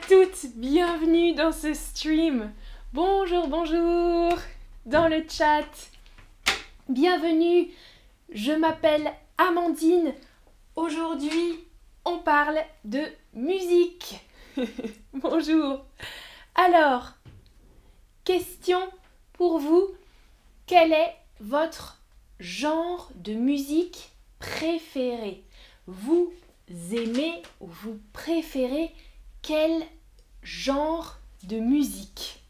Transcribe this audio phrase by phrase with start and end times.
[0.00, 2.50] toutes, bienvenue dans ce stream.
[2.94, 4.38] Bonjour, bonjour
[4.86, 5.66] dans le chat.
[6.88, 7.68] Bienvenue,
[8.32, 10.14] je m'appelle Amandine.
[10.76, 11.60] Aujourd'hui,
[12.06, 13.02] on parle de
[13.34, 14.20] musique.
[15.12, 15.84] bonjour.
[16.54, 17.12] Alors,
[18.24, 18.80] question
[19.34, 19.88] pour vous,
[20.66, 22.00] quel est votre
[22.40, 25.42] genre de musique préféré?
[25.86, 26.32] Vous
[26.92, 28.90] aimez ou vous préférez
[29.42, 29.84] quel
[30.42, 32.42] genre de musique?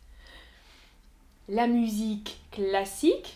[1.48, 3.34] La musique classique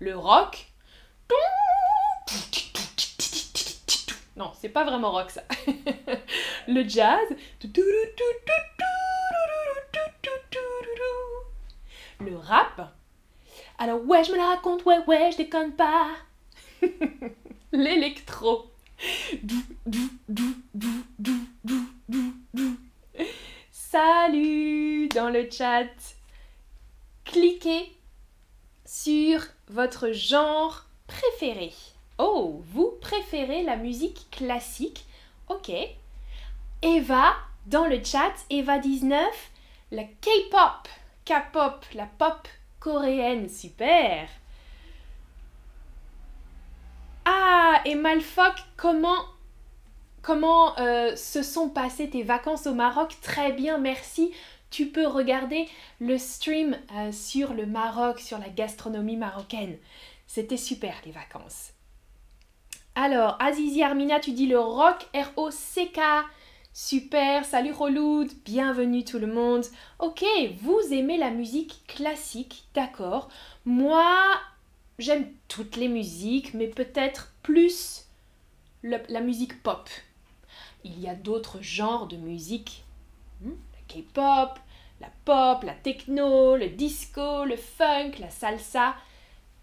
[0.00, 0.66] Le rock
[4.36, 5.44] Non, c'est pas vraiment rock ça.
[6.68, 7.28] Le jazz
[12.20, 12.94] Le rap
[13.76, 16.10] alors ouais, je me la raconte, ouais, ouais, je déconne pas.
[17.72, 18.70] L'électro.
[23.70, 25.86] Salut dans le chat.
[27.24, 27.92] Cliquez
[28.84, 31.72] sur votre genre préféré.
[32.18, 35.04] Oh, vous préférez la musique classique?
[35.48, 35.70] Ok.
[36.82, 37.34] Eva
[37.66, 39.16] dans le chat, Eva19,
[39.90, 40.88] la K-pop,
[41.24, 42.46] K-pop, la pop
[42.78, 44.28] coréenne, super.
[47.24, 49.24] Ah, et Malfoc, comment
[50.22, 53.14] comment euh, se sont passées tes vacances au Maroc?
[53.22, 54.32] Très bien, merci.
[54.70, 55.68] Tu peux regarder
[56.00, 59.76] le stream euh, sur le Maroc, sur la gastronomie marocaine.
[60.26, 61.72] C'était super les vacances.
[62.96, 66.00] Alors, Azizi Armina, tu dis le rock R-O-C-K.
[66.72, 69.64] Super, salut Roloud, bienvenue tout le monde.
[70.00, 70.24] Ok,
[70.60, 73.28] vous aimez la musique classique, d'accord.
[73.64, 74.12] Moi,
[74.98, 78.06] j'aime toutes les musiques, mais peut-être plus
[78.82, 79.88] la musique pop.
[80.84, 82.84] Il y a d'autres genres de musique.
[83.40, 84.58] Hmm, la K-pop,
[85.00, 88.94] la pop, la techno, le disco, le funk, la salsa.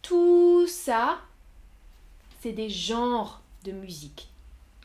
[0.01, 1.19] Tout ça,
[2.41, 4.29] c'est des genres de musique.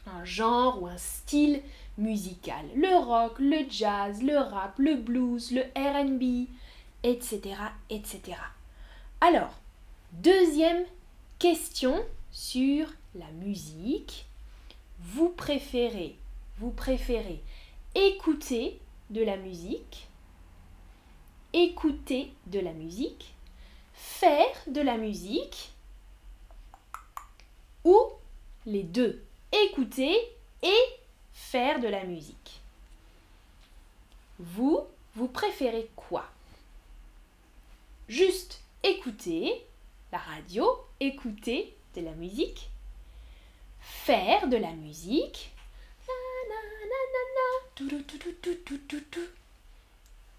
[0.07, 1.63] Un genre ou un style
[1.97, 2.67] musical.
[2.75, 6.49] Le rock, le jazz, le rap, le blues, le RB,
[7.03, 7.57] etc.,
[7.89, 8.39] etc.
[9.21, 9.55] Alors,
[10.23, 10.85] deuxième
[11.39, 14.27] question sur la musique.
[14.99, 16.17] Vous préférez,
[16.59, 17.43] vous préférez
[17.95, 20.09] écouter de la musique,
[21.53, 23.35] écouter de la musique,
[23.95, 25.73] faire de la musique
[27.85, 27.99] ou
[28.65, 29.23] les deux,
[29.53, 30.17] écouter
[30.63, 30.85] et
[31.35, 32.61] faire de la musique.
[34.39, 34.81] Vous,
[35.15, 36.25] vous préférez quoi?
[38.09, 39.66] Juste écouter
[40.13, 40.67] la radio,
[41.01, 42.71] écouter de la musique,
[43.81, 45.53] faire de la musique,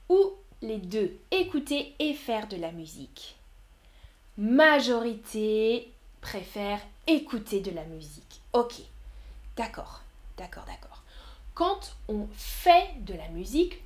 [0.10, 3.36] ou les deux, écouter et faire de la musique.
[4.38, 5.92] Majorité
[6.22, 8.42] préfère écouter de la musique.
[8.54, 8.74] Ok,
[9.56, 10.02] d'accord.
[10.38, 11.04] D'accord, d'accord.
[11.56, 13.82] Quand on fait de la musique,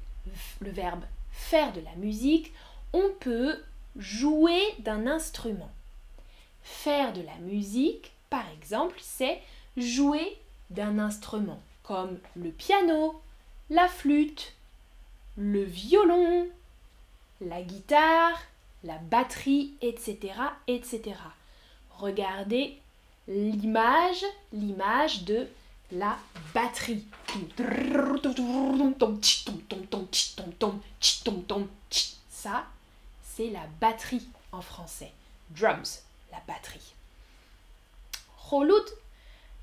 [0.60, 2.51] le verbe faire de la musique,
[2.94, 3.63] on peut
[3.98, 5.72] jouer d'un instrument.
[6.64, 9.42] Faire de la musique, par exemple, c'est
[9.78, 10.38] jouer
[10.70, 13.22] d'un instrument, comme le piano,
[13.70, 14.54] la flûte,
[15.38, 16.48] le violon,
[17.42, 18.40] la guitare,
[18.84, 20.34] la batterie, etc.,
[20.68, 21.16] etc.
[21.98, 22.78] Regardez
[23.28, 24.24] l'image,
[24.54, 25.48] l'image de
[25.92, 26.18] la
[26.54, 27.06] batterie.
[32.30, 32.66] Ça,
[33.36, 35.12] c'est la batterie en français.
[35.51, 36.94] Drums, la batterie.
[38.38, 38.86] Roloud,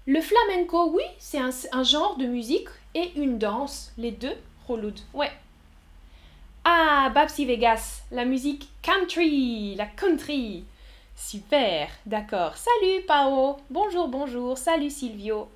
[0.06, 4.36] le flamenco, oui, c'est un, genre de musique et une danse, les deux.
[4.66, 5.32] Roloud, ouais.
[6.64, 10.64] Ah, Babsy Vegas, la musique country, la country.
[11.16, 12.54] Super, d'accord.
[12.56, 15.48] Salut Pao, bonjour, bonjour, salut Silvio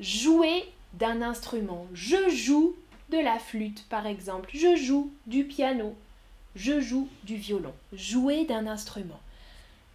[0.00, 0.64] jouer
[0.94, 1.86] d'un instrument.
[1.92, 2.76] Je joue
[3.10, 4.50] de la flûte, par exemple.
[4.52, 5.94] Je joue du piano.
[6.56, 7.74] Je joue du violon.
[7.92, 9.20] Jouer d'un instrument.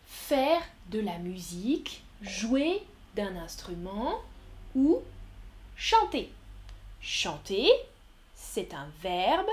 [0.05, 2.81] Faire de la musique, jouer
[3.15, 4.21] d'un instrument
[4.75, 4.99] ou
[5.75, 6.29] chanter.
[7.01, 7.67] Chanter,
[8.35, 9.49] c'est un verbe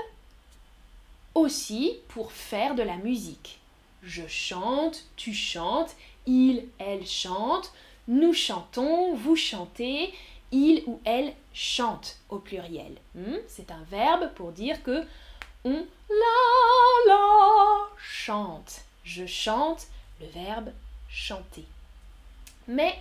[1.33, 3.59] aussi pour faire de la musique.
[4.03, 5.95] Je chante, tu chantes,
[6.25, 7.71] il, elle chante,
[8.07, 10.13] nous chantons, vous chantez,
[10.51, 12.97] il ou elle chante au pluriel.
[13.15, 13.37] Hmm?
[13.47, 15.05] C'est un verbe pour dire que
[15.63, 18.81] on la la chante.
[19.03, 19.87] Je chante,
[20.19, 20.71] le verbe
[21.09, 21.65] chanter.
[22.67, 22.99] Mais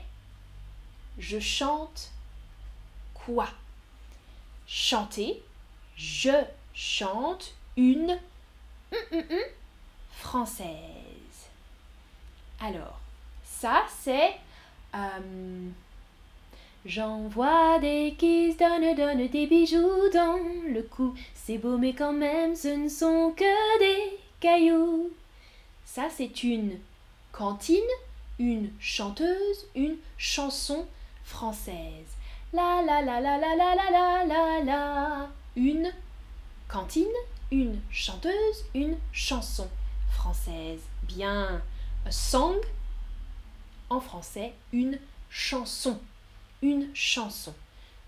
[1.19, 2.11] je chante
[3.15, 3.49] quoi?
[4.67, 5.43] Chanter,
[5.97, 8.19] je chante une
[8.93, 9.39] hum, hum, hum,
[10.13, 11.49] française.
[12.61, 12.99] Alors,
[13.45, 14.37] ça c'est...
[14.95, 15.71] Euh,
[16.87, 21.15] J'en vois des qui se donnent, donnent des bijoux dans le cou.
[21.35, 25.11] C'est beau, mais quand même, ce ne sont que des cailloux.
[25.85, 26.79] Ça, c'est une
[27.33, 27.83] cantine,
[28.39, 30.87] une chanteuse, une chanson
[31.23, 32.17] française.
[32.55, 35.29] La la la la la la la la la la.
[35.57, 35.93] Une
[36.67, 37.05] cantine,
[37.51, 39.69] une chanteuse, une chanson
[40.13, 40.81] française.
[41.03, 41.61] Bien.
[42.07, 42.57] A song,
[43.91, 44.99] en français, une
[45.29, 46.01] chanson
[46.63, 47.55] une chanson.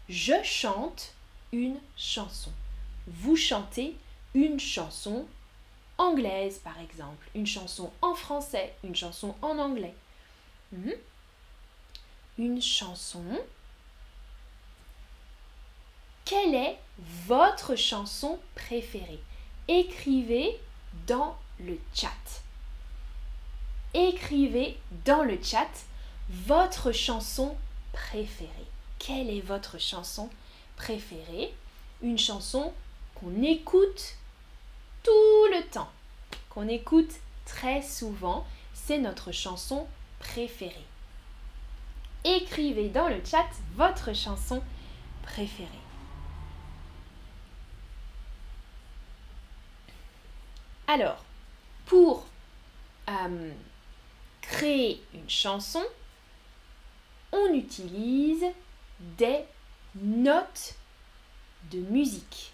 [0.08, 1.14] Je chante
[1.52, 2.52] une chanson.
[3.06, 3.96] Vous chantez
[4.34, 5.26] une chanson
[5.98, 7.28] anglaise, par exemple.
[7.34, 9.94] Une chanson en français, une chanson en anglais.
[10.72, 10.92] Mhm.
[12.38, 13.24] Une chanson.
[16.24, 16.78] Quelle est
[17.26, 19.20] votre chanson préférée?
[19.68, 20.58] Écrivez
[21.06, 22.08] dans le chat.
[23.94, 25.68] Écrivez dans le chat
[26.30, 27.71] votre chanson préférée.
[28.98, 30.28] Quelle est votre chanson
[30.76, 31.54] préférée?
[32.02, 32.72] Une chanson
[33.14, 34.16] qu'on écoute
[35.02, 35.90] tout le temps,
[36.50, 37.12] qu'on écoute
[37.46, 38.46] très souvent.
[38.74, 39.86] C'est notre chanson
[40.18, 40.86] préférée.
[42.24, 44.62] Écrivez dans le chat votre chanson
[45.22, 45.68] préférée.
[50.86, 51.24] Alors,
[51.86, 52.26] pour
[53.08, 53.52] euh,
[54.42, 55.82] créer une chanson,
[57.32, 58.44] on utilise
[59.18, 59.40] des
[60.00, 60.74] notes
[61.70, 62.52] de musique.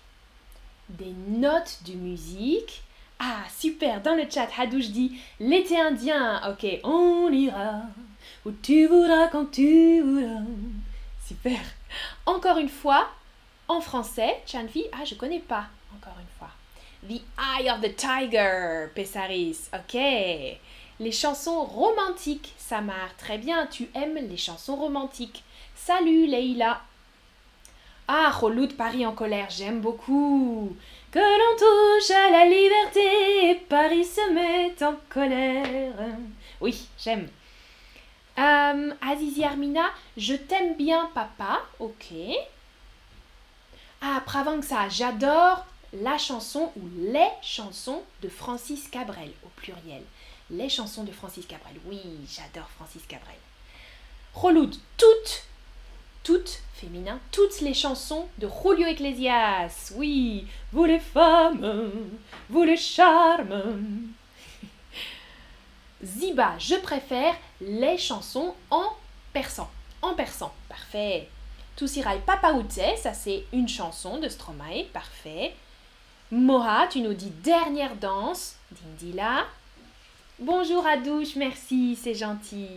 [0.88, 2.82] Des notes de musique.
[3.18, 6.40] Ah, super, dans le chat, Hadouche dit l'été indien.
[6.50, 7.82] Ok, on ira
[8.44, 10.42] où tu voudras quand tu voudras.
[11.26, 11.58] Super.
[12.26, 13.08] Encore une fois,
[13.66, 15.66] en français, Chanvi, ah, je connais pas.
[15.94, 16.50] Encore une fois.
[17.06, 19.68] The Eye of the Tiger, Pessaris.
[19.74, 19.98] Ok.
[21.00, 23.14] Les chansons romantiques, Samar.
[23.18, 25.44] Très bien, tu aimes les chansons romantiques.
[25.76, 26.80] Salut Leïla.
[28.08, 28.32] Ah,
[28.66, 30.76] de Paris en colère, j'aime beaucoup.
[31.12, 35.94] Que l'on touche à la liberté, Paris se met en colère.
[36.60, 37.28] Oui, j'aime.
[38.36, 41.60] Euh, Azizi Armina, je t'aime bien, papa.
[41.78, 42.12] Ok.
[44.00, 44.20] Ah,
[44.62, 50.02] ça, j'adore la chanson ou les chansons de Francis Cabrel au pluriel
[50.50, 51.76] les chansons de Francis Cabrel.
[51.86, 53.36] Oui, j'adore Francis Cabrel.
[54.34, 55.44] Roloud, toutes,
[56.22, 59.92] toutes, féminin, toutes les chansons de Julio Iglesias.
[59.96, 61.92] Oui, vous les femmes,
[62.48, 64.12] vous les charmes.
[66.04, 68.92] Ziba, je préfère les chansons en
[69.32, 69.68] persan.
[70.00, 71.28] En persan, parfait.
[71.76, 75.54] Tusirai Papaoute, ça c'est une chanson de Stromae, parfait.
[76.30, 79.46] Moha, tu nous dis dernière danse, d'Indila.
[80.40, 82.68] Bonjour à douche, merci, c'est gentil.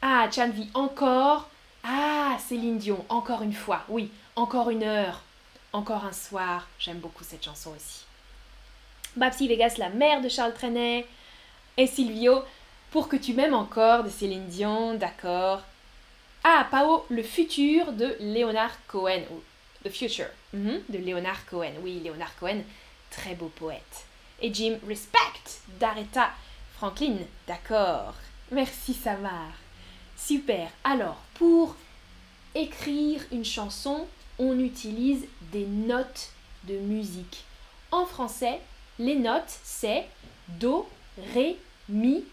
[0.00, 1.48] Ah, Chanvi, encore?
[1.82, 3.82] Ah, Céline Dion, encore une fois.
[3.88, 5.22] Oui, encore une heure.
[5.72, 6.68] Encore un soir.
[6.78, 8.04] J'aime beaucoup cette chanson aussi.
[9.16, 11.08] Babsi Vegas, la mère de Charles Trenet.
[11.76, 12.44] Et Silvio,
[12.92, 15.62] pour que tu m'aimes encore de Céline Dion, d'accord.
[16.44, 19.22] Ah, Pao, le futur de Leonard Cohen.
[19.84, 21.72] The Future mhm, de Leonard Cohen.
[21.82, 22.62] Oui, Leonard Cohen,
[23.10, 24.07] très beau poète
[24.40, 26.30] et Jim Respect d'Aretha
[26.76, 27.16] Franklin.
[27.46, 28.14] D'accord.
[28.50, 29.50] Merci Samar.
[30.16, 30.68] Super.
[30.84, 31.76] Alors, pour
[32.54, 34.06] écrire une chanson,
[34.38, 36.30] on utilise des notes
[36.64, 37.44] de musique.
[37.90, 38.60] En français,
[38.98, 40.06] les notes, c'est
[40.48, 40.88] Do,
[41.34, 42.24] Ré, Mi,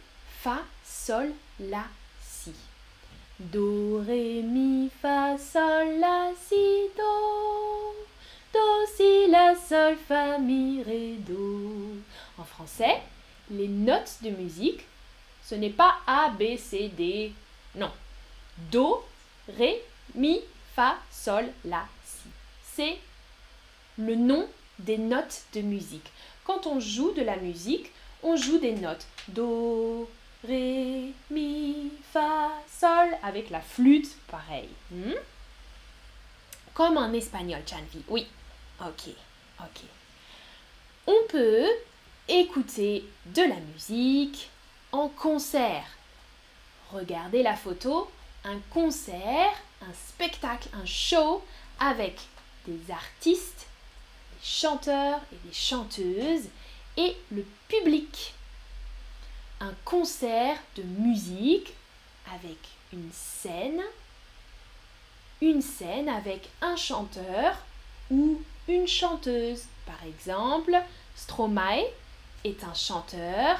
[0.41, 1.85] Fa, Sol, La,
[2.21, 2.53] Si.
[3.39, 8.05] Do, Ré, Mi, Fa, Sol, La, Si, Do.
[8.55, 11.97] Do, Si, La, Sol, Fa, Mi, Ré, Do.
[12.37, 13.01] En français,
[13.51, 14.85] les notes de musique,
[15.43, 17.33] ce n'est pas A, B, C, D.
[17.75, 17.91] Non.
[18.71, 19.03] Do,
[19.57, 19.83] Ré,
[20.13, 20.39] Mi,
[20.73, 22.29] Fa, Sol, La, Si.
[22.63, 22.97] C'est
[23.97, 24.47] le nom
[24.79, 26.09] des notes de musique.
[26.45, 27.91] Quand on joue de la musique,
[28.23, 29.05] on joue des notes.
[29.27, 30.09] Do,
[30.47, 34.69] Ré, Mi, Fa, Sol, avec la flûte, pareil.
[34.91, 35.11] Hmm?
[36.73, 38.01] Comme en espagnol, Chanvi.
[38.07, 38.25] Oui.
[38.81, 39.09] Ok,
[39.59, 39.81] ok.
[41.07, 41.67] On peut
[42.27, 44.49] écouter de la musique
[44.91, 45.85] en concert.
[46.91, 48.09] Regardez la photo,
[48.43, 51.43] un concert, un spectacle, un show
[51.79, 52.19] avec
[52.67, 53.67] des artistes,
[54.33, 56.49] des chanteurs et des chanteuses
[56.97, 58.33] et le public.
[59.61, 61.73] Un concert de musique
[62.33, 62.57] avec
[62.91, 63.81] une scène,
[65.41, 67.57] une scène avec un chanteur
[68.11, 69.63] ou une chanteuse.
[69.85, 70.75] Par exemple,
[71.15, 71.83] Stromae
[72.43, 73.59] est un chanteur,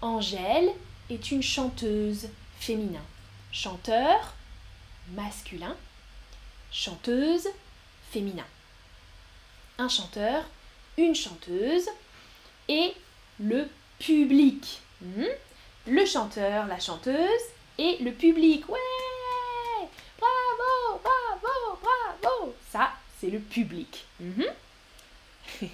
[0.00, 0.70] Angèle
[1.10, 3.02] est une chanteuse féminin.
[3.52, 4.34] Chanteur
[5.14, 5.76] masculin,
[6.70, 7.48] chanteuse
[8.10, 8.46] féminin.
[9.78, 10.44] Un chanteur,
[10.96, 11.88] une chanteuse
[12.68, 12.94] et
[13.40, 13.68] le
[13.98, 14.80] public.
[15.00, 15.24] Hmm?
[15.86, 17.42] Le chanteur, la chanteuse
[17.78, 18.68] et le public.
[18.68, 18.78] Ouais
[20.18, 24.04] Bravo, bravo, bravo Ça, c'est le public.
[24.18, 24.46] Mhm.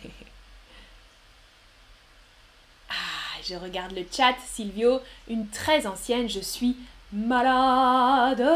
[2.90, 5.00] ah, je regarde le chat, Silvio,
[5.31, 6.76] une très ancienne, je suis
[7.11, 8.47] malade,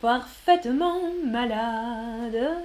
[0.00, 2.56] parfaitement malade.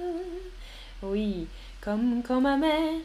[1.02, 1.48] Oui,
[1.80, 3.00] comme quand ma mère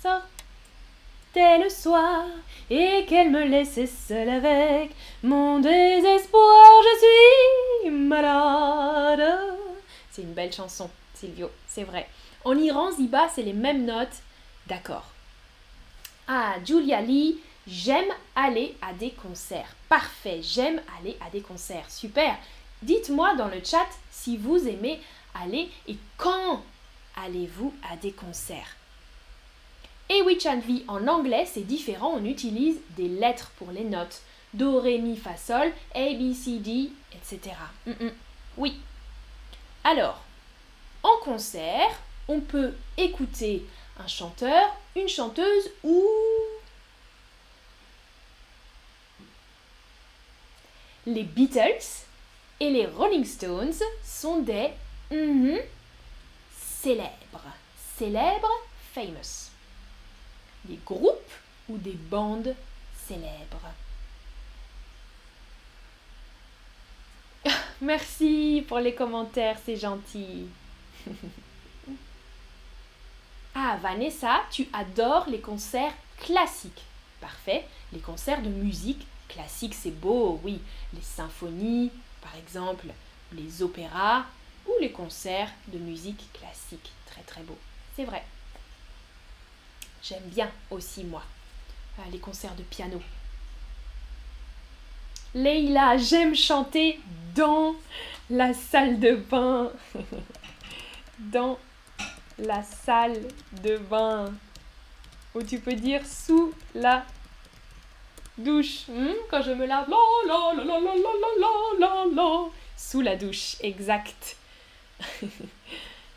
[0.00, 2.26] sortait le soir
[2.70, 4.92] et qu'elle me laissait seule avec
[5.24, 9.40] mon désespoir, je suis malade.
[10.12, 12.08] C'est une belle chanson, Silvio, c'est vrai.
[12.44, 14.22] En Iran, Ziba, c'est les mêmes notes.
[14.68, 15.10] D'accord.
[16.28, 19.74] Ah, Julia Lee, j'aime aller à des concerts.
[19.88, 21.90] Parfait, j'aime aller à des concerts.
[21.90, 22.36] Super.
[22.82, 25.00] Dites-moi dans le chat si vous aimez
[25.34, 26.62] aller et quand
[27.16, 28.76] allez-vous à des concerts?
[30.10, 34.20] Et oui, Chanvi, en anglais, c'est différent, on utilise des lettres pour les notes.
[34.52, 37.56] Do, Ré, Mi, Fa, Sol, A, B, C, D, etc.
[37.86, 38.12] Mm, mm.
[38.58, 38.78] Oui.
[39.82, 40.23] Alors,
[41.04, 43.64] en concert, on peut écouter
[44.00, 46.02] un chanteur, une chanteuse ou...
[51.06, 52.06] Les Beatles
[52.60, 54.70] et les Rolling Stones sont des
[55.12, 55.60] mm-hmm,
[56.58, 57.44] célèbres.
[57.98, 58.62] Célèbres,
[58.94, 59.50] famous.
[60.64, 61.30] Des groupes
[61.68, 62.54] ou des bandes
[63.06, 63.70] célèbres.
[67.82, 70.46] Merci pour les commentaires, c'est gentil.
[73.54, 76.82] ah, Vanessa, tu adores les concerts classiques.
[77.20, 80.60] Parfait, les concerts de musique classique, c'est beau, oui.
[80.92, 82.86] Les symphonies, par exemple,
[83.32, 84.24] les opéras
[84.66, 86.92] ou les concerts de musique classique.
[87.06, 87.58] Très très beau.
[87.96, 88.24] C'est vrai.
[90.02, 91.22] J'aime bien aussi, moi,
[91.98, 93.00] euh, les concerts de piano.
[95.34, 97.00] Leïla, j'aime chanter
[97.34, 97.74] dans
[98.30, 99.70] la salle de bain.
[101.18, 101.58] dans
[102.38, 103.28] la salle
[103.62, 104.32] de bain.
[105.34, 107.04] Ou tu peux dire sous la
[108.38, 108.88] douche.
[108.88, 114.36] Hmm, quand je me lave, la, la, la, sous la douche, exact.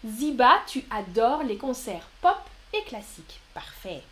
[0.06, 2.38] Ziba, tu adores les concerts pop
[2.74, 3.40] et classiques.
[3.54, 4.04] Parfait.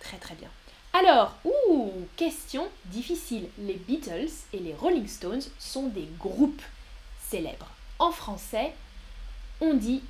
[0.00, 0.48] Très très bien.
[0.92, 3.48] Alors, ouh, question difficile.
[3.58, 6.62] Les Beatles et les Rolling Stones sont des groupes
[7.28, 7.68] célèbres.
[7.98, 8.72] En français,
[9.60, 10.02] on dit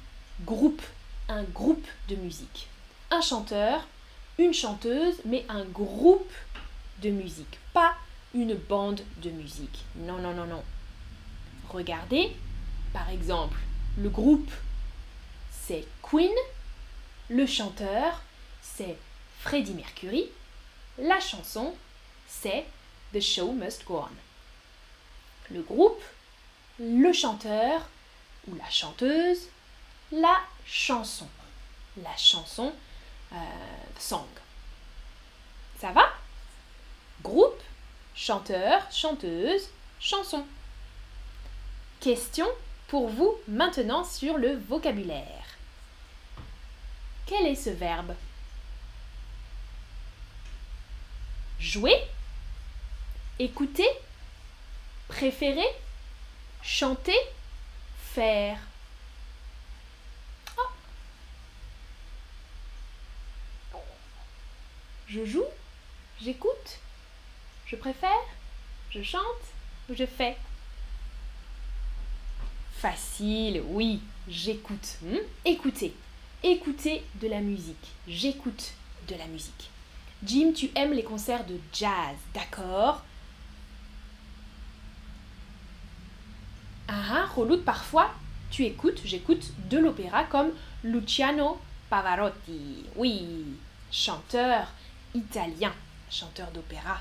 [0.45, 0.83] groupe,
[1.29, 2.69] un groupe de musique.
[3.11, 3.87] Un chanteur,
[4.39, 6.33] une chanteuse, mais un groupe
[7.03, 7.95] de musique, pas
[8.35, 9.85] une bande de musique.
[9.97, 10.63] Non, non, non, non.
[11.69, 12.33] Regardez,
[12.93, 13.59] par exemple,
[13.99, 14.51] le groupe,
[15.51, 16.35] c'est Queen,
[17.29, 18.23] le chanteur,
[18.63, 18.97] c'est
[19.41, 20.27] Freddie Mercury,
[20.99, 21.75] la chanson,
[22.29, 22.67] c'est
[23.13, 25.55] The Show Must Go On.
[25.55, 26.03] Le groupe,
[26.79, 27.89] le chanteur
[28.49, 29.49] ou la chanteuse,
[30.13, 31.29] la chanson.
[32.03, 32.73] La chanson,
[33.33, 33.37] euh,
[33.99, 34.27] song.
[35.81, 36.09] Ça va?
[37.23, 37.61] Groupe,
[38.15, 40.45] chanteur, chanteuse, chanson.
[42.01, 42.47] Question
[42.89, 45.45] pour vous maintenant sur le vocabulaire.
[47.27, 48.15] Quel est ce verbe?
[51.59, 52.01] Jouer
[53.39, 53.89] Écouter
[55.09, 55.67] Préférer
[56.63, 57.17] Chanter
[58.19, 58.23] Oh.
[65.07, 65.45] Je joue
[66.23, 66.81] J'écoute
[67.67, 68.11] Je préfère
[68.91, 69.23] Je chante
[69.91, 70.37] Ou je fais
[72.77, 74.99] Facile, oui, j'écoute.
[75.03, 75.17] Hmm?
[75.47, 75.95] Écoutez,
[76.43, 77.89] écoutez de la musique.
[78.07, 78.75] J'écoute
[79.09, 79.71] de la musique.
[80.23, 83.03] Jim, tu aimes les concerts de jazz, d'accord?
[86.89, 88.11] Ah, Reloute, parfois,
[88.51, 90.51] tu écoutes, j'écoute de l'opéra comme
[90.85, 91.59] Luciano
[91.91, 92.85] Pavarotti.
[92.97, 93.45] Oui,
[93.91, 94.69] chanteur
[95.15, 95.73] italien,
[96.11, 97.01] chanteur d'opéra.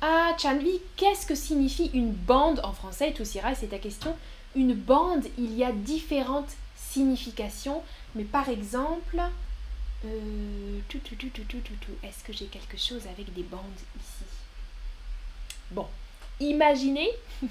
[0.00, 3.12] Ah, Chanvi, qu'est-ce que signifie une bande en français?
[3.12, 4.14] Toussira, c'est ta question.
[4.54, 7.82] Une bande, il y a différentes signification,
[8.14, 9.20] mais par exemple,
[10.04, 10.80] Euh.
[12.02, 13.60] Est-ce que j'ai quelque chose avec des bandes
[13.98, 14.24] ici?
[15.70, 15.88] Bon,
[16.40, 17.10] imaginez,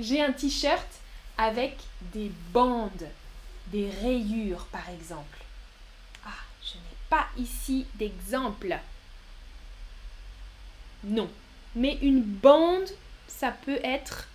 [0.00, 0.88] j'ai un t-shirt
[1.38, 1.76] avec
[2.12, 3.08] des bandes,
[3.68, 5.38] des rayures par exemple.
[6.26, 6.30] Ah,
[6.62, 8.78] je n'ai pas ici d'exemple.
[11.04, 11.30] Non,
[11.74, 12.88] mais une bande,
[13.28, 14.28] ça peut être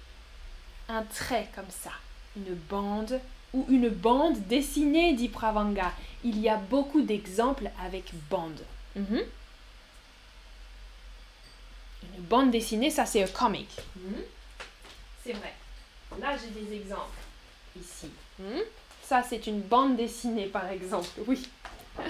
[0.87, 1.91] un trait comme ça.
[2.35, 3.19] Une bande
[3.53, 5.91] ou une bande dessinée, dit Pravanga.
[6.23, 8.61] Il y a beaucoup d'exemples avec bande.
[8.95, 9.21] Mhm.
[12.17, 13.69] Une bande dessinée, ça c'est un comic.
[13.95, 14.23] Mhm.
[15.23, 15.53] C'est vrai.
[16.19, 17.17] Là, j'ai des exemples.
[17.79, 18.09] Ici.
[18.39, 18.61] Mhm.
[19.03, 21.07] Ça, c'est une bande dessinée, par exemple.
[21.25, 21.47] Oui.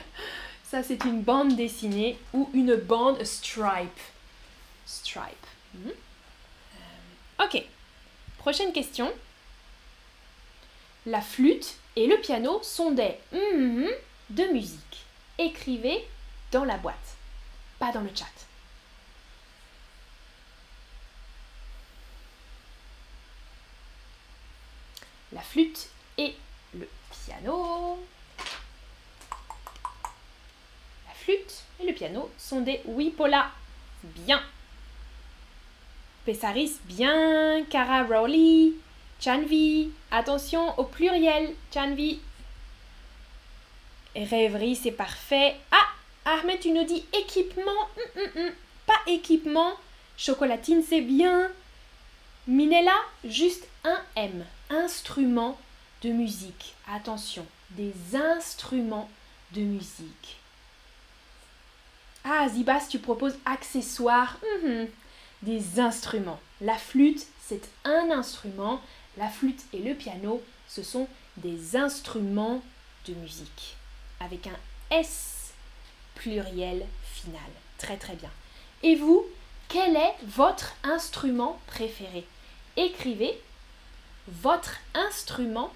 [0.69, 3.99] Ça, c'est une bande dessinée ou une bande stripe.
[4.85, 5.47] Stripe.
[5.77, 5.89] Euh,
[7.43, 7.63] ok.
[8.37, 9.11] Prochaine question.
[11.05, 13.89] La flûte et le piano sont des mm-hmm
[14.29, 15.05] de musique.
[15.37, 16.07] Écrivez
[16.51, 16.95] dans la boîte,
[17.79, 18.25] pas dans le chat.
[25.31, 26.35] La flûte et
[26.73, 27.99] le piano.
[31.07, 33.51] La flûte et le piano sont des oui Paula.
[34.03, 34.41] Bien.
[36.25, 37.63] Pessaris, bien.
[37.69, 38.73] Cara Rowley.
[39.19, 39.91] Chanvi.
[40.11, 41.53] Attention au pluriel.
[41.73, 42.19] Chanvi.
[44.15, 45.55] Rêverie, c'est parfait.
[45.71, 45.87] Ah,
[46.25, 47.89] Ahmed, tu nous dis équipement.
[47.97, 48.51] Hum, hum, hum.
[48.85, 49.73] Pas équipement.
[50.17, 51.49] Chocolatine, c'est bien.
[52.47, 54.45] Minella, juste un M.
[54.69, 55.57] Instrument
[56.01, 56.73] de musique.
[56.91, 59.09] Attention, des instruments
[59.53, 60.37] de musique.
[62.23, 64.39] Ah, Zibas, tu proposes accessoires.
[65.41, 66.39] Des instruments.
[66.59, 68.81] La flûte, c'est un instrument.
[69.19, 72.63] La flûte et le piano, ce sont des instruments
[73.05, 73.75] de musique
[74.21, 74.55] avec un
[74.91, 75.51] S
[76.15, 77.51] pluriel final.
[77.77, 78.29] Très très bien.
[78.81, 79.25] Et vous,
[79.67, 82.25] quel est votre instrument préféré?
[82.77, 83.37] Écrivez
[84.29, 85.73] votre instrument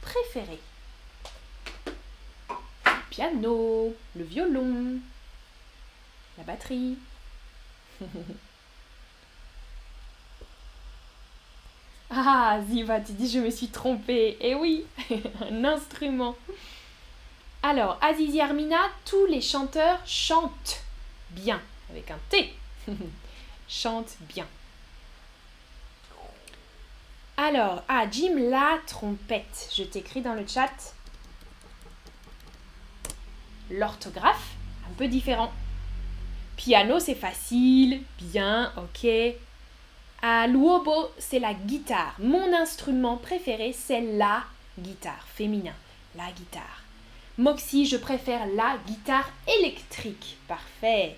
[0.00, 0.58] préféré.
[2.48, 4.98] Le piano, le violon,
[6.38, 6.96] la batterie.
[12.10, 14.36] ah, Ziva, tu dis je me suis trompée.
[14.40, 14.84] Eh oui,
[15.50, 16.36] un instrument.
[17.62, 20.82] Alors, Azizi Armina, tous les chanteurs chantent
[21.30, 22.54] bien, avec un T.
[23.68, 24.46] chantent bien.
[27.36, 29.68] Alors, ah, Jim, la trompette.
[29.76, 30.94] Je t'écris dans le chat.
[33.70, 34.54] L'orthographe,
[34.88, 35.52] un peu différent.
[36.56, 39.06] Piano, c'est facile, bien, ok.
[40.20, 42.14] À Luobo, c'est la guitare.
[42.18, 44.44] Mon instrument préféré, c'est la
[44.78, 45.74] guitare, féminin,
[46.16, 46.82] la guitare.
[47.36, 50.36] Moxie, je préfère la guitare électrique.
[50.48, 51.16] Parfait.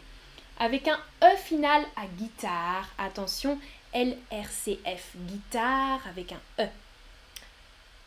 [0.58, 2.88] Avec un E final à guitare.
[2.98, 3.58] Attention,
[3.94, 6.68] LRCF, guitare avec un E.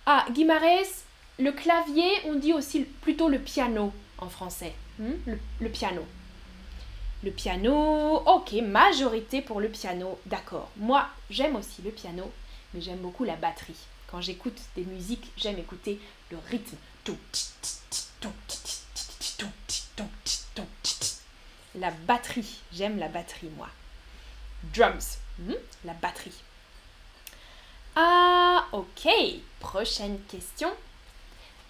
[0.05, 1.05] Ah, Guimarès,
[1.39, 4.73] le clavier, on dit aussi plutôt le piano en français.
[4.99, 5.13] Hmm?
[5.59, 6.05] Le, piano.
[7.23, 10.69] Le piano, ok, majorité pour le piano, d'accord.
[10.75, 12.29] Moi, j'aime aussi le piano,
[12.73, 13.77] mais j'aime beaucoup la batterie.
[14.07, 15.99] Quand j'écoute des musiques, j'aime écouter
[16.31, 16.75] le rythme.
[21.75, 23.69] La batterie, j'aime la batterie moi.
[24.75, 25.53] Drums, hmm,
[25.85, 26.41] la batterie.
[27.95, 29.07] Ah, ok.
[29.59, 30.71] Prochaine question.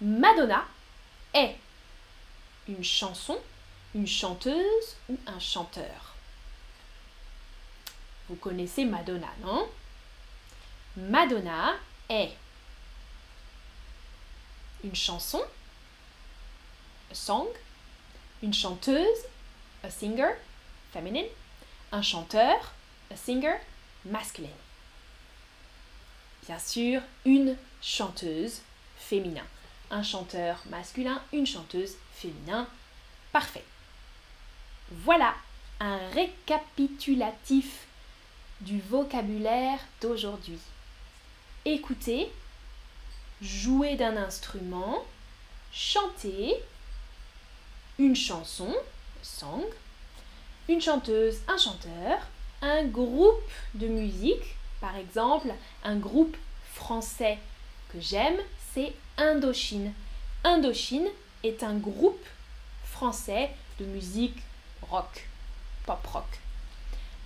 [0.00, 0.64] Madonna
[1.32, 1.56] est
[2.68, 3.38] une chanson,
[3.94, 6.14] une chanteuse ou un chanteur?
[8.28, 9.68] Vous connaissez Madonna, non?
[10.96, 11.74] Madonna
[12.08, 12.32] est
[14.82, 15.42] une chanson,
[17.10, 17.48] a song,
[18.42, 19.24] une chanteuse,
[19.82, 20.34] a singer,
[20.92, 21.26] feminine,
[21.92, 22.72] un chanteur,
[23.10, 23.56] a singer,
[24.04, 24.50] masculine.
[26.46, 28.60] Bien sûr, une chanteuse,
[28.98, 29.46] féminin.
[29.90, 32.68] Un chanteur masculin, une chanteuse féminin.
[33.32, 33.64] Parfait.
[34.90, 35.34] Voilà
[35.80, 37.86] un récapitulatif
[38.60, 40.58] du vocabulaire d'aujourd'hui.
[41.64, 42.30] Écoutez
[43.40, 45.04] jouer d'un instrument,
[45.72, 46.54] chanter
[47.98, 48.74] une chanson,
[49.22, 49.64] song,
[50.68, 52.18] une chanteuse, un chanteur,
[52.62, 55.48] un groupe de musique, par exemple
[55.82, 56.36] un groupe
[56.72, 57.38] français
[57.92, 58.38] que j'aime,
[58.72, 59.92] c'est Indochine.
[60.44, 61.08] Indochine
[61.42, 62.24] est un groupe
[62.84, 64.38] français de musique
[64.90, 65.26] rock,
[65.86, 66.40] pop rock.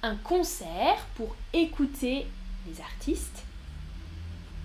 [0.03, 2.27] Un concert pour écouter
[2.67, 3.45] les artistes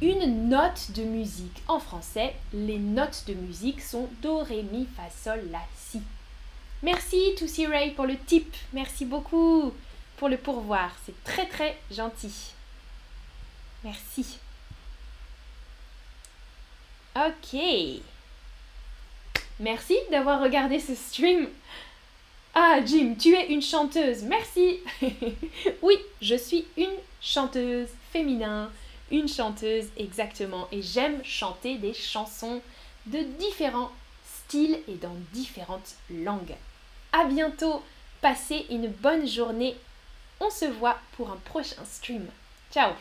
[0.03, 1.61] une note de musique.
[1.67, 6.01] En français, les notes de musique sont Do, Ré, Mi, Fa, Sol, La, Si.
[6.81, 8.53] Merci Toussi Ray pour le tip.
[8.73, 9.73] Merci beaucoup
[10.17, 10.91] pour le pourvoir.
[11.05, 12.53] C'est très très gentil.
[13.85, 14.39] Merci.
[17.15, 17.57] Ok.
[19.61, 21.47] Merci d'avoir regardé ce stream.
[22.55, 24.23] Ah, Jim, tu es une chanteuse.
[24.23, 24.79] Merci.
[25.81, 28.69] oui, je suis une chanteuse féminin.
[29.09, 30.67] Une chanteuse, exactement.
[30.71, 32.61] Et j'aime chanter des chansons
[33.07, 33.91] de différents
[34.25, 36.55] styles et dans différentes langues.
[37.11, 37.81] À bientôt.
[38.21, 39.75] Passez une bonne journée.
[40.39, 42.27] On se voit pour un prochain stream.
[42.71, 42.93] Ciao